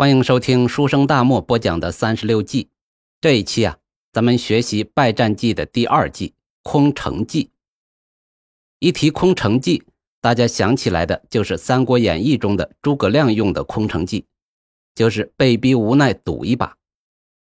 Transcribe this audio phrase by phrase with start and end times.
[0.00, 2.70] 欢迎收听书生大漠播讲的三十六计。
[3.20, 3.76] 这一期啊，
[4.14, 6.32] 咱们学习败战计的第二计——
[6.64, 7.50] 空城计。
[8.78, 9.82] 一提空城计，
[10.22, 14.24] 大家想起来的就是《三国演义》中的诸葛亮用的空城计，
[14.94, 16.78] 就是被逼无奈赌一把。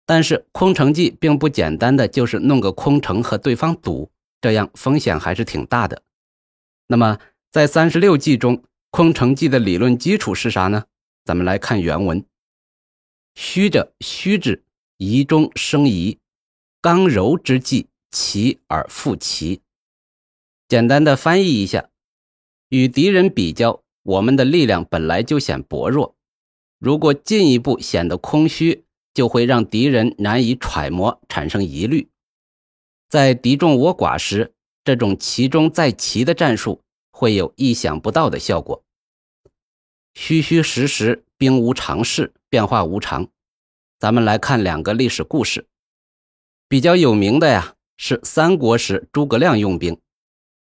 [0.05, 4.09] 但是空城计并不简单的就是弄个空城和对方赌，
[4.39, 6.01] 这样风险还是挺大的。
[6.87, 7.19] 那么
[7.51, 10.85] 在三十六计中，空城计的理论基础是啥呢？
[11.25, 12.23] 咱们来看原文：
[13.39, 14.63] 虚者虚之，
[14.97, 16.17] 疑中生疑，
[16.81, 19.61] 刚柔之际，齐而复齐。
[20.67, 21.91] 简单的翻译一下，
[22.69, 26.15] 与敌人比较，我们的力量本来就显薄弱，
[26.79, 28.83] 如果进一步显得空虚。
[29.13, 32.07] 就会让敌人难以揣摩，产生疑虑。
[33.09, 38.83] 在敌众我寡时，这种其中再齐的战术会有意想不到的效果。
[40.13, 43.29] 虚虚实实，兵无常势，变化无常。
[43.99, 45.67] 咱们来看两个历史故事，
[46.67, 49.99] 比较有名的呀是三国时诸葛亮用兵，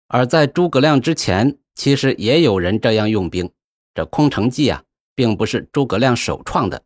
[0.06, 3.50] 而在诸葛亮之前，其实也有人这样用兵。
[3.94, 4.84] 这空城计啊，
[5.14, 6.84] 并不是诸葛亮首创的。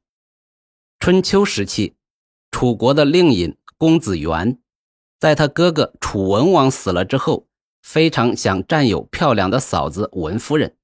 [0.99, 1.95] 春秋时期，
[2.51, 4.59] 楚国的令尹公子元，
[5.21, 7.47] 在他哥哥楚文王死了之后，
[7.83, 10.77] 非常想占有漂亮的嫂子文夫人。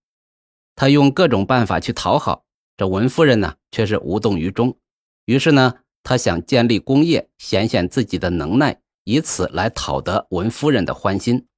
[0.77, 2.45] 他用各种办法去讨好
[2.79, 4.79] 这文夫人呢，却是无动于衷。
[5.25, 11.49] 于是呢，他想建立功业，显显自己的能耐，以此来讨得文夫人的欢心。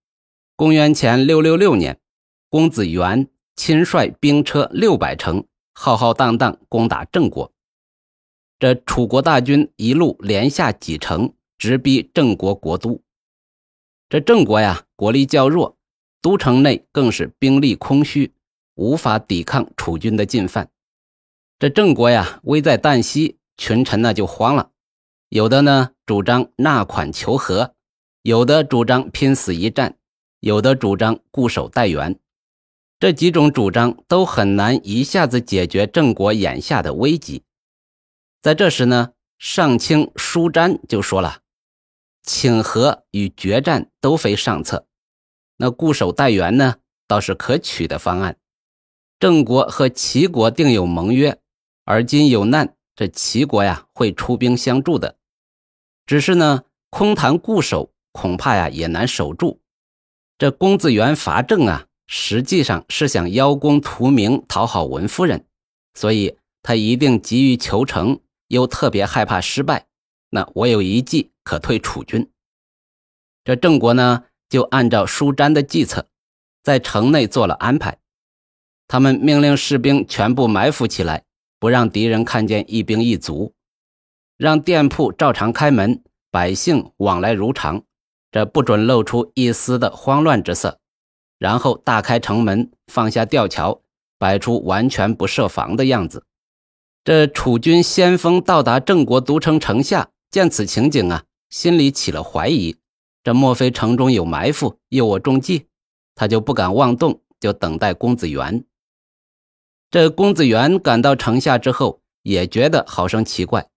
[0.57, 2.01] 公元前六六六年，
[2.49, 7.53] 公子元亲率兵车六百乘，浩浩荡荡攻打郑国。
[8.59, 13.03] 这楚国大军一路连下几城，直逼郑国国都。
[14.09, 15.77] 这郑国呀，国力较弱，
[16.23, 18.33] 都城内更是兵力空虚，
[18.75, 20.71] 无法抵抗楚军的进犯。
[21.61, 24.71] 这郑国呀，危在旦夕，群臣呢就慌了。
[25.29, 27.75] 有的呢主张纳款求和，
[28.23, 29.99] 有的主张拼死一战，
[30.41, 32.19] 有的主张固守待援。
[32.99, 37.43] 这几种主张都很难一下子解决郑国眼下的危机。
[38.41, 41.41] 在这时呢，上卿舒詹就说了
[42.25, 44.87] ：“请和与决战都非上策，
[45.59, 46.77] 那固守待援呢，
[47.07, 48.39] 倒是可取的方案。
[49.19, 51.39] 郑国和齐国定有盟约，
[51.91, 55.17] 而今有难，这齐国呀会出兵相助的。
[56.07, 59.61] 只是呢，空谈固守，恐怕呀也难守住。
[60.39, 65.47] 这公子元伐郑啊，实际上是想邀功图名，讨好文夫人，
[65.95, 69.87] 所以他一定急于求成。”又特别害怕失败，
[70.31, 72.31] 那我有一计可退楚军。
[73.45, 76.09] 这郑国呢，就按照舒詹的计策，
[76.63, 77.99] 在城内做了安排。
[78.87, 81.25] 他们命令士兵全部埋伏起来，
[81.61, 83.53] 不让敌人看见一兵一卒，
[84.39, 87.83] 让店铺照常开门，百姓往来如常，
[88.33, 90.81] 这不准露出一丝的慌乱之色。
[91.39, 93.83] 然后大开城门，放下吊桥，
[94.19, 96.25] 摆出完全不设防的样子。
[97.05, 102.77] 这楚军先锋到达郑国都城城下，见此情景啊，心里起了怀疑：
[103.23, 105.67] 这莫非城中有埋伏，诱我中计？
[106.15, 108.65] 他就不敢妄动，就等待公子元。
[109.91, 113.69] 这公子元赶到城下之后，也觉得好生奇怪，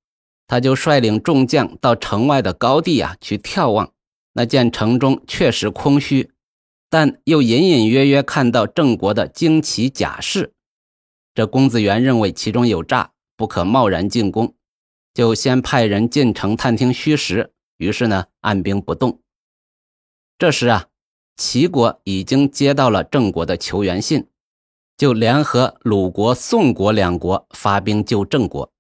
[0.46, 3.91] 他就率领众将到城外的高地啊去眺望。
[4.34, 6.31] 那见城中确实空虚，
[6.90, 10.53] 但又隐隐约约看到郑国的旌旗甲士。
[11.34, 13.12] 这公子元认为其中有诈。
[13.35, 14.53] 不可贸然进攻，
[15.12, 17.52] 就先派人进城探听虚实。
[17.78, 19.19] 于是呢，按兵不动。
[20.38, 20.88] 这时啊，
[21.35, 24.28] 齐国已经接到了郑国的求援信，
[24.97, 28.71] 就联合鲁国、宋国两国发兵救郑国。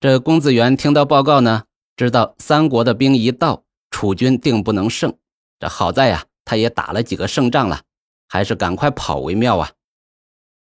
[0.00, 1.64] 这公子元听到报告呢，
[1.96, 5.16] 知道三国的兵一到，楚军定不能胜。
[5.58, 7.82] 这好在呀，他也打了几个胜仗了，
[8.28, 9.72] 还是赶快跑为妙啊。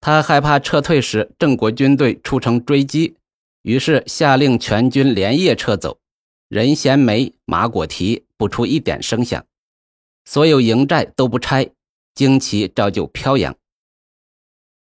[0.00, 3.16] 他害怕撤退时郑国军队出城追击，
[3.62, 5.98] 于是下令全军连夜撤走，
[6.48, 9.44] 人衔枚，马裹蹄，不出一点声响。
[10.24, 11.70] 所有营寨都不拆，
[12.14, 13.56] 旌旗照旧飘扬。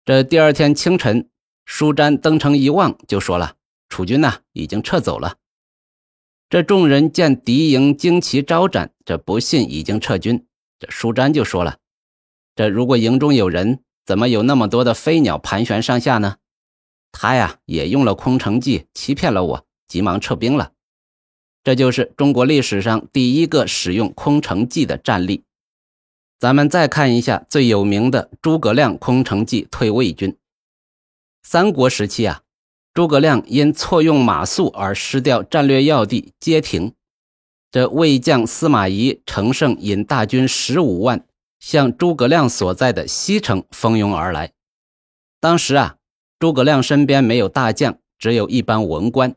[0.05, 1.29] 这第二天清晨，
[1.65, 3.57] 舒詹登城一望，就说了
[3.89, 5.37] ：“楚军呐，已经撤走了。”
[6.51, 10.47] 这众人见敌营旌旗招展，这不信已经撤军。
[10.79, 11.79] 这舒詹就说了
[12.57, 16.39] ：“这如果营中有人。”怎么有那么多的飞鸟盘旋上下呢？
[17.13, 20.73] 他呀也用了空城计欺骗了我，急忙撤兵了。
[21.63, 25.45] 这就是中国历史上第一个使用空城计的战例。
[26.43, 30.37] 咱们再看一下最有名的诸葛亮空城计退魏军。
[31.45, 32.41] 三国时期啊，
[32.93, 36.95] 诸葛亮因错用马谡而失掉战略要地街亭。
[37.71, 41.25] 这魏将司马懿乘胜引大军十五万
[41.61, 44.51] 向诸葛亮所在的西城蜂拥而来。
[45.39, 45.95] 当时啊，
[46.41, 49.37] 诸葛亮身边没有大将，只有一班文官。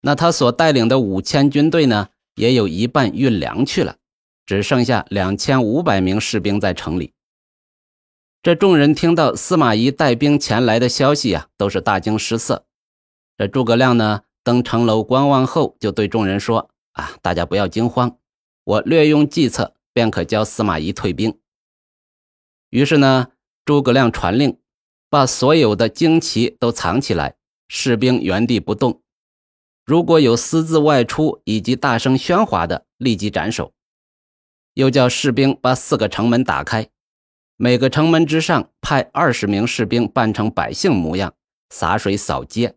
[0.00, 3.98] 那他所带领的五千军队呢，也有一半运粮去了，
[4.44, 7.12] 只剩下两千五百名士兵在城里。
[8.42, 12.66] 这众人听到司马懿带兵前来的消息啊，都是大惊失色。
[13.38, 18.18] 这诸葛亮呢，登城楼观望后，就对众人说：“啊，大家不要惊慌，
[18.64, 21.38] 我略用计策，便可教司马懿退兵。”
[22.70, 23.28] 于是呢，
[23.64, 24.58] 诸葛亮传令，
[25.08, 27.36] 把所有的旌旗都藏起来，
[27.68, 29.02] 士兵原地不动。
[29.84, 33.72] 如果有私自外出以及大声喧哗的，立即斩首。
[34.74, 36.88] 又叫士兵把四个城门打开。
[37.56, 41.34] 每个城门之上派二十名士兵扮成百姓模样
[41.70, 42.74] 洒水扫街，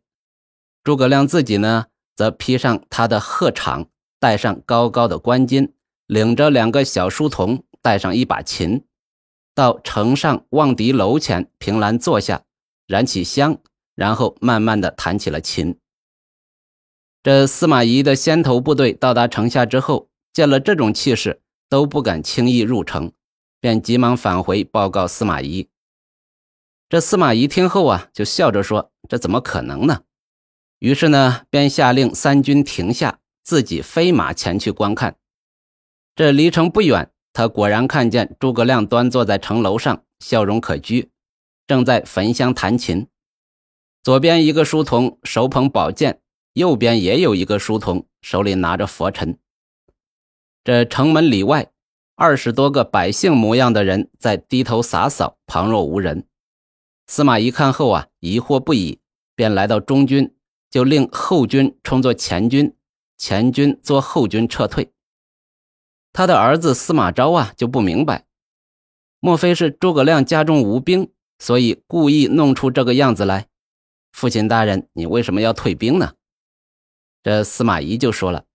[0.83, 3.88] 诸葛亮自己呢则披上他的鹤氅，
[4.19, 5.71] 戴上高高的冠巾，
[6.06, 8.83] 领着两个小书童，带上一把琴，
[9.56, 12.44] 到城上望敌楼前凭栏坐下，
[12.86, 13.57] 燃起香，
[13.95, 15.80] 然后慢慢的弹起了琴。
[17.24, 23.12] 这司马懿的先头部队到达城下之后，见了这种气势，都不敢轻易入城。
[23.62, 25.69] 便急忙返回报告司马懿。
[26.88, 30.03] 这司马懿听后啊，就笑着说：“这怎么可能呢？”
[30.77, 35.15] 于是呢，便下令三军停下，自己飞马前去观看。
[36.15, 41.09] 这离城不远，他果然看见诸葛亮端坐在城楼上，笑容可掬，
[41.65, 43.07] 正在焚香弹琴。
[44.03, 46.21] 左边一个书童手捧宝剑，
[46.53, 49.39] 右边也有一个书童手里拿着佛尘。
[50.65, 51.71] 这城门里外。
[52.15, 56.27] 二十多个百姓模样的人在低头洒扫，旁若无人。
[57.06, 59.00] 司马懿看后啊，疑惑不已，
[59.35, 60.33] 便来到中军，
[60.71, 62.73] 就令后军充作前军，
[63.15, 64.91] 前军做后军撤退。
[66.13, 68.25] 他的儿子司马昭啊，就不明白，
[69.19, 73.47] 莫非是诸葛亮家中无兵，所以故意弄出这个样子来？
[74.13, 76.13] 父亲大人，你为什么要退兵呢？
[77.21, 78.45] 这司马懿就说了：“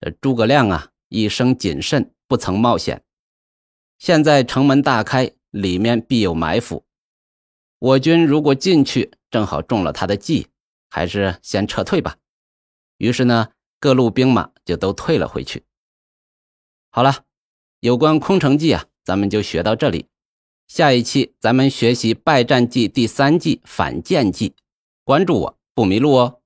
[0.00, 3.02] 这诸葛亮啊，一生谨慎。”不曾冒险，
[3.98, 6.84] 现在城门大开，里面必有埋伏。
[7.80, 10.46] 我军如果进去，正好中了他的计，
[10.88, 12.18] 还是先撤退吧。
[12.98, 13.48] 于是呢，
[13.80, 15.64] 各路兵马就都退了回去。
[16.90, 17.24] 好了，
[17.80, 20.06] 有关空城计啊，咱们就学到这里。
[20.68, 24.54] 下一期咱们学习败战计第三计反间计，
[25.02, 26.39] 关注我不迷路哦。